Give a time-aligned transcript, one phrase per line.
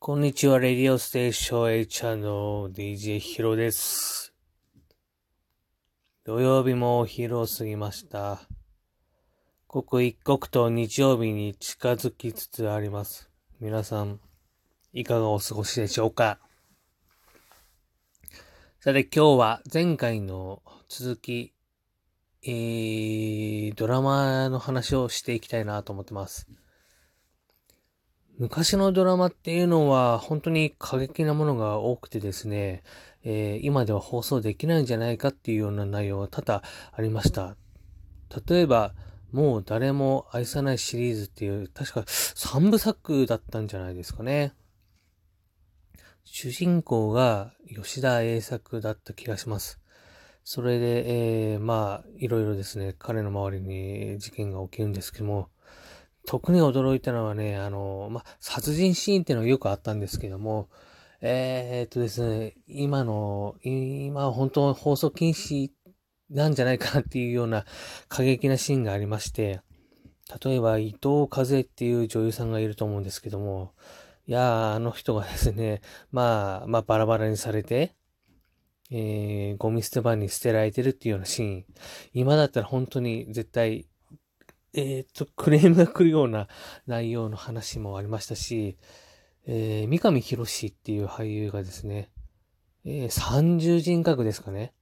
[0.00, 4.34] こんにちは、レディオステーション H の DJ ヒロです。
[6.24, 8.40] 土曜日もお昼を過ぎました。
[9.68, 13.30] 刻一刻と日曜日に近づきつつあります。
[13.60, 14.18] 皆さん、
[14.92, 16.40] いかがお過ごしでしょうか？
[18.80, 21.53] さて今日は前回の続き、
[22.46, 26.46] えー、ドラマの話をしていきたいなと思ってます。
[28.36, 32.82] 昔のドラマっていうのは本当に過激なものが多くてですね、
[33.22, 36.62] えー、今では放送できないんじゃないかっていうような内容が多々
[36.92, 37.56] ありました。
[38.46, 38.94] 例えば、
[39.32, 44.52] もう誰も愛さないシリーズっていう、確か3部作だったんじゃないですかね。
[46.24, 49.80] 主人公が吉田栄作だった気がします。
[50.44, 55.48] それで、えー、まあ、いろいろですね、彼の周りに事件が起きるんですけども、
[56.26, 60.68] 特に驚いたのはね、あの、まあ、殺人シーンっていうのがよくあったんですけども、
[61.22, 65.70] えー、っとですね、今の、今本当放送禁止
[66.28, 67.64] なんじゃないかなっていうような
[68.08, 69.62] 過激なシーンがありまして、
[70.44, 73.72] 例えば伊藤和恵っていう女優さんがいると思うんですけども、
[74.26, 77.94] いや、あの人がですね、まあ、まあバラバラにされて、
[78.96, 81.64] えー、ゴミ捨て場に捨てられてるっていうようなシーン。
[82.12, 83.86] 今だったら本当に絶対
[84.76, 86.48] えっ、と、クレームが来るような
[86.86, 88.76] 内容の話もありましたし、
[89.46, 92.10] えー、三上博史っていう俳優がですね、
[92.84, 94.72] えー、三重人格ですかね。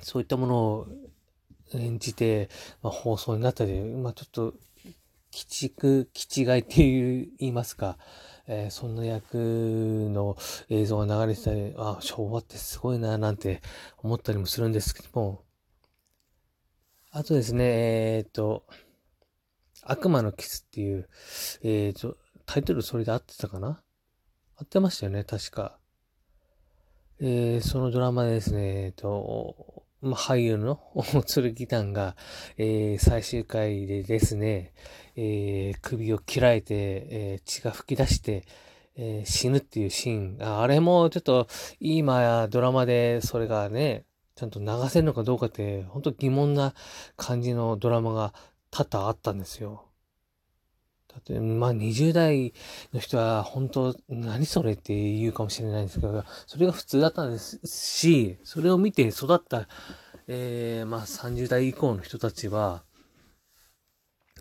[0.00, 0.88] そういったものを
[1.74, 2.50] 演じて、
[2.82, 4.54] まあ、放送になったり、まあ、ちょっと、鬼
[5.48, 7.98] 畜、気違いっていう、言いますか、
[8.46, 9.36] えー、そんな役
[10.10, 10.36] の
[10.68, 13.60] 映像が流れてたり、あ、昭和ってすごいな、なんて
[13.98, 15.44] 思ったりもするんですけども、
[17.10, 17.64] あとですね、
[18.16, 18.64] えっ、と、
[19.82, 21.08] 悪魔のキスっていう、
[21.62, 23.82] えっ、と、タイトルそれで合ってたかな？
[24.56, 25.78] 合ってましたよね、確か。
[27.20, 29.71] えー、そのドラマでですね、えっ、と、
[30.02, 30.80] まあ、俳優の
[31.32, 32.16] 剣団が、
[32.58, 34.72] えー、最終回でですね、
[35.14, 38.44] えー、首を切られて、えー、血が噴き出して、
[38.96, 40.60] えー、死ぬっていうシーンあ。
[40.60, 41.46] あれもちょっと
[41.78, 44.04] 今やドラマでそれがね、
[44.34, 46.74] ちゃんと流せるのかどうかって、本当疑問な
[47.16, 48.34] 感じのドラマが
[48.72, 49.84] 多々あったんですよ。
[51.12, 52.54] だって、まあ20代
[52.92, 59.68] の人は本当何それって言うかもしれないんですけど、それが普通だったんですし、それを見て育った、
[60.26, 62.82] えー、まあ30代以降の人たちは、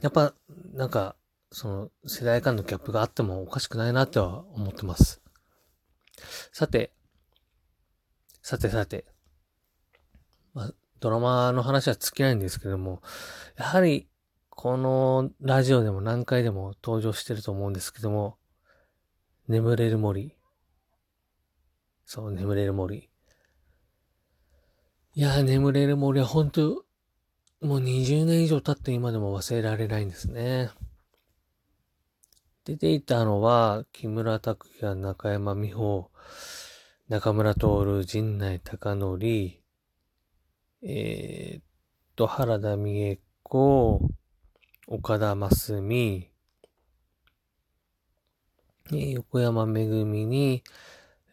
[0.01, 0.33] やっぱ
[0.73, 1.15] なんか、
[1.51, 5.21] その世代間のギャップがあってもおかしくないなっては思ってます。
[6.53, 6.93] さて、
[8.41, 9.05] さてさて、
[10.53, 13.01] まあ、ドラマの話は尽きないんですけども、
[13.57, 14.07] やはり、
[14.61, 18.37] このラジオでも何回でも登場してると思うんですけども、
[19.47, 20.35] 眠れる森。
[22.05, 23.09] そう、眠れる森。
[25.15, 26.85] いや眠れる森は本当
[27.61, 30.69] もう20年以上経って今でも忘れられないんですね。
[32.63, 36.11] 出ていたのは、木村拓哉、中山美穂、
[37.09, 39.25] 中村徹、陣内孝則、
[40.83, 41.63] えー、っ
[42.15, 44.07] と、原田美恵子、
[44.93, 46.29] 岡田真澄、
[48.91, 50.65] 横山めぐみに、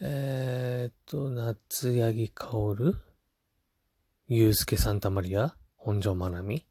[0.00, 2.94] えー、っと、夏八木薫、
[4.28, 6.68] ゆうすけサンタマリア、本庄まなみ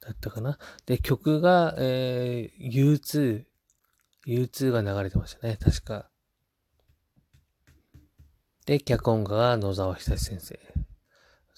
[0.00, 0.58] だったかな？
[0.86, 3.44] で、曲が、えー、U2、
[4.26, 6.10] U2 が流れてましたね、確か。
[8.66, 10.75] で、脚本家が野沢久志先生。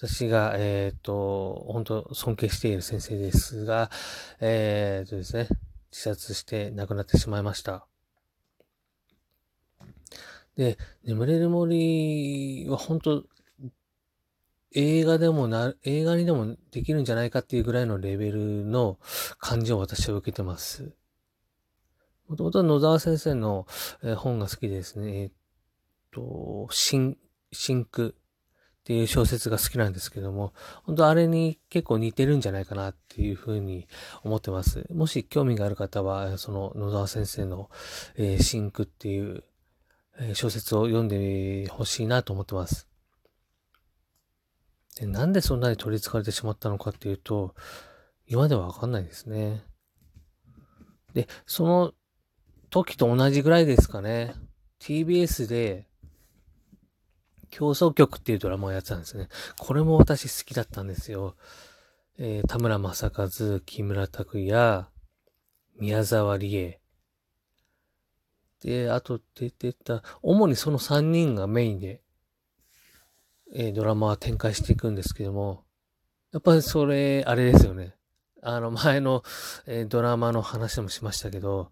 [0.01, 3.91] 私が、えっ、ー、と、本当尊敬している先生ですが、
[4.39, 5.49] えっ、ー、とですね、
[5.91, 7.85] 自殺して亡くなってしまいました。
[10.55, 13.23] で、眠れる森は本当
[14.73, 18.99] 映画でもな、映画にでもできるんじゃないかっていうぐらいのレベルの
[19.37, 20.93] 感じを私は受けてます。
[22.29, 23.67] もともと野沢先生の
[24.15, 25.23] 本が好きですね。
[25.23, 25.31] えっ、
[26.11, 27.17] と、深、
[27.51, 28.13] 深紅
[28.89, 30.51] っていう小説が好きなんですけども、
[30.83, 33.87] 本当あれに結構似てるんじゃないかなっていうふうに
[34.23, 34.87] 思ってます。
[34.91, 37.69] もし興味がある方は、その野沢先生の、
[38.15, 39.43] えー、深紅っていう、
[40.33, 42.87] 小説を読んでほしいなと思ってます。
[44.99, 47.53] で、なんでそんなに取り憑かれてしまったのかっていうと、
[48.25, 49.63] 今ではわかんないですね。
[51.13, 51.93] で、その
[52.71, 54.33] 時と同じぐらいですかね。
[54.79, 55.88] TBS で
[57.49, 59.27] 競争曲っていうドラマをやってたんですね。
[59.57, 61.35] これも私好きだったんですよ。
[62.17, 63.29] えー、田村正和、
[63.61, 64.87] 木村拓哉、
[65.79, 66.79] 宮沢りえ。
[68.61, 72.01] で、あと出てた、主にその3人がメインで、
[73.53, 75.63] えー、ドラマは展開していくんですけども、
[76.31, 77.95] やっぱりそれ、あれですよね。
[78.41, 79.23] あの、前の、
[79.65, 81.71] えー、ドラマの話でもしましたけど、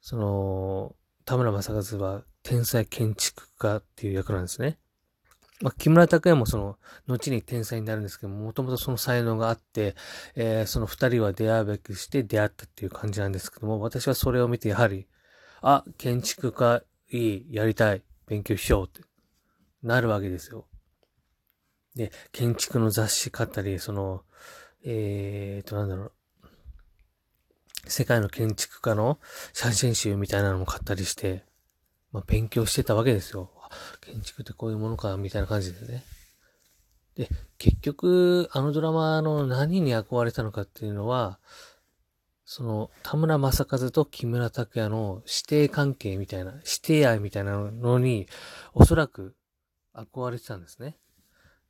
[0.00, 0.94] その、
[1.24, 4.78] 田村正和は天才建築家っていう役なんですね。
[5.60, 9.94] まあ、木村拓哉もその、後に天才になるんですけども、もともとその才能があって、
[10.34, 15.06] えー、その二人は出会うべくして出会ったっていう感じなんですけども、私はそれを見てやはり、
[15.60, 19.06] あ、建築家いい、やりたい、勉強しようって
[19.82, 20.66] なるわけですよ。
[21.96, 24.22] で、建築の雑誌買ったり、その、
[24.84, 26.12] えーと、なんだろう、
[27.84, 29.18] 世界の建築家の
[29.52, 31.44] 写真集みたいなのも買ったりして、
[32.12, 33.50] まあ、勉強してたわけですよ。
[34.00, 36.04] 建築ってこういうものか、みたいな感じでね。
[37.14, 37.28] で、
[37.58, 41.38] 結局、あのドラマの何に憧れたのかっていうのは、
[42.44, 48.26] その、田村正和と木村拓哉の指定関係みたいな、指定愛みたいなのに、
[48.72, 49.34] おそらく
[49.94, 50.96] 憧れてたんですね。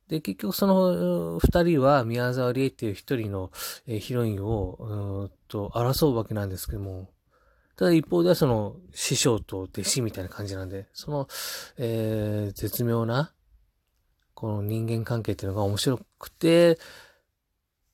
[0.07, 3.51] で、結局その二人は宮沢りえっていう一人の
[3.85, 7.09] ヒロインを、うんと、争うわけなんですけども、
[7.79, 11.29] ただ一方ではその師匠と弟子みたいな感じなんで、その、
[11.77, 13.31] えー、絶妙な、
[14.33, 16.77] この人間関係っていうのが面白くて、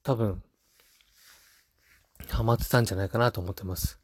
[0.01, 0.41] 多分、
[2.29, 3.99] ハマってたんじゃないかなと思ってます。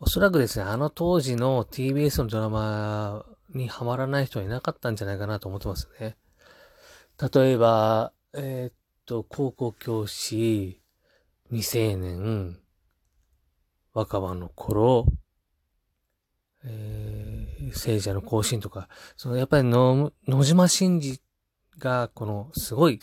[0.00, 6.16] おそらくですね、あの当時の TBS のドラマにハマらない人はいなかったんじゃないかなと思ってますね。
[7.34, 8.74] 例えば、えー、っ
[9.04, 10.80] と、高校教師、
[11.50, 12.58] 未成年、
[13.94, 15.06] 若葉の頃、
[16.64, 21.20] えー、聖者の行進とか、そのやっぱりの、野島真司
[21.78, 23.00] が、この、すごい、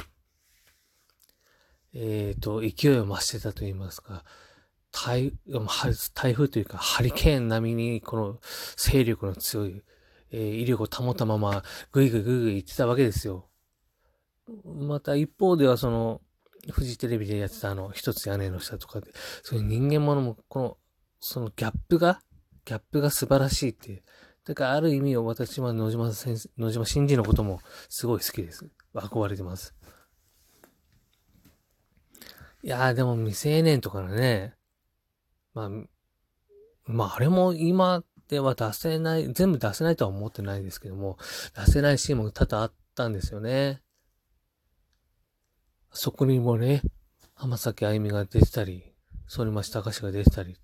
[1.93, 4.23] えっ、ー、と、勢いを増してたと言いますか、
[4.91, 5.33] 台、
[6.13, 8.39] 台風というか、ハリケーン並みに、この
[8.75, 9.81] 勢力の強い、
[10.31, 13.47] えー、威力を保ったまま、ぐいぐいぐいぐい言ってたわけですよ。
[14.65, 16.21] また一方ではその、
[16.69, 19.11] フジテレビでやってたあの、一つ屋根の下とかで、
[19.43, 20.77] そういう人間ものも、この、
[21.21, 22.19] そのギャップが、
[22.65, 24.03] ギャップが素晴らしいっていう。
[24.43, 28.67] だからある意味私は野島先生、野島真司のこともすごい好きです。
[28.93, 29.75] 憧れてます。
[32.63, 34.55] いやーでも未成年とかね、
[35.53, 35.69] まあ、
[36.85, 41.17] まああれも今では出せない、全部出せないとは思ってないですけども、
[41.55, 43.81] 出せないシーンも多々あったんですよね。
[45.93, 46.81] そこにもね、
[47.35, 48.91] 浜崎あゆみが出てたり、
[49.27, 50.57] 反町隆史が出てたり。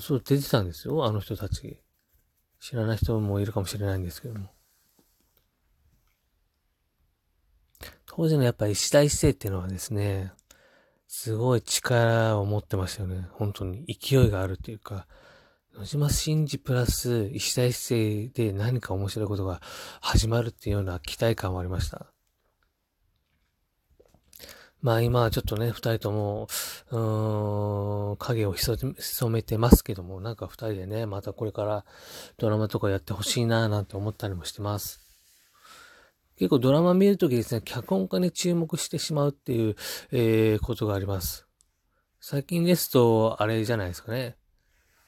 [0.00, 1.82] そう出てたんですよ、あの人たち。
[2.60, 4.50] 知らない人もいるかもしれないんですけども。
[8.06, 10.32] 当時のやっぱ石田一世っていうのはですね、
[11.08, 13.26] すごい力を持ってましたよね。
[13.32, 15.06] 本当に勢いがあるっていうか、
[15.74, 19.60] 野島真司プラス石田一世で何か面白いことが
[20.00, 22.12] 始まるっていうような期待感はありました。
[24.82, 26.48] まあ今はちょっとね、二人とも、
[26.90, 31.84] うーん、影を潜めてますけども、なんか二人でね、またこれから
[32.36, 35.00] ドラマとかやってほしいなぁなんて思ったりもしてます。
[36.36, 39.76] 結構ドラマ見るときですね、脚本家に注目してしまうっていう、
[40.10, 41.46] えー、ことがあります。
[42.20, 44.36] 最近ですと、あれじゃないですかね。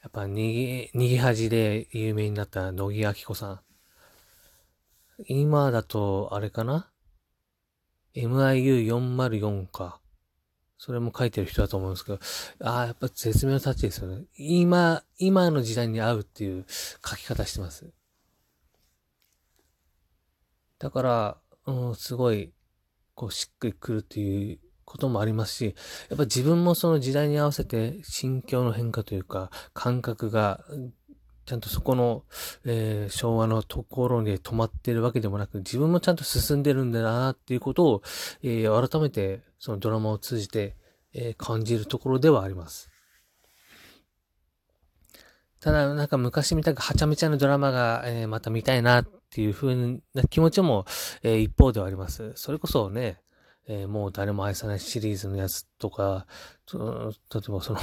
[0.01, 3.59] やっぱ、逃げ、逃げ恥で有名になった乃木明子さん。
[5.27, 6.89] 今だと、あれかな？
[8.15, 9.99] MIU404 か。
[10.77, 12.19] それも書いてる人だと思うんですけど、
[12.69, 14.25] ああ、やっぱ絶妙なタッチですよね。
[14.37, 17.91] 今、今の時代に合うっていう書き方してます。
[20.77, 22.53] だから、うん、すごい、
[23.15, 25.75] こう、しっくりくるっていうこともありますし、
[26.09, 30.63] やっぱ自分もその時代に合わせて心境の変化というか、感覚が
[31.45, 32.23] ちゃんとそこの、
[32.65, 38.01] えー、昭和のところに止まってるわけでもなく、自分もちゃんと進んでるんだなっていうことを、
[38.41, 40.75] えー、改めてそのドラマを通じて、
[41.13, 42.89] えー、感じるところではあります。
[45.59, 49.75] ただ、なんか昔見たくはちゃめちゃなドラマが、え、また見たいなっていう風
[50.13, 50.85] な気持ちも、
[51.23, 52.33] え、一方ではあります。
[52.35, 53.19] それこそね、
[53.67, 56.27] え、もう誰も愛さないシリーズのやつとか、
[56.71, 57.79] 例えばその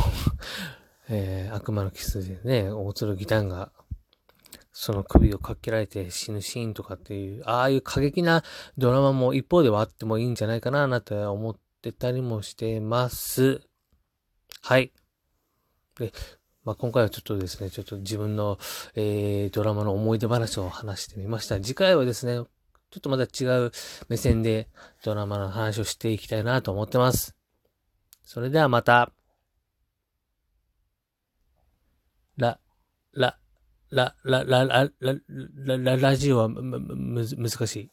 [1.14, 3.70] えー、悪魔のキスでね、大鶴タンが、
[4.72, 8.42] その首をかけられて死ぬシーンとかっていう、ああいう過激な
[8.78, 13.60] ドラマも一方ではあってもいいんじゃないかな、なんて思ってたりもしてます。
[14.62, 14.92] はい。
[15.98, 16.12] で、
[16.64, 18.58] まあ、今回はちょっとですね、ちょっと自分の、
[18.94, 21.60] えー、ドラマの思い出話を話してみました。
[21.60, 22.46] 次回はですね、ちょ
[22.98, 23.72] っとまた違う
[24.08, 24.68] 目線で
[25.04, 27.36] ドラマの話をしていきたいなと思ってます。
[28.24, 29.12] それではまた。
[32.42, 32.58] ラ、
[33.12, 33.38] ラ、
[33.90, 37.90] ラ、ラ、ラ、ラ、ラ、ラ、ラジオはむ、む、む難しい。